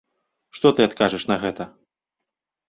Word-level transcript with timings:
Што 0.59 0.71
ты 0.79 0.87
адкажаш 0.89 1.27
на 1.33 1.37
гэта? 1.45 1.69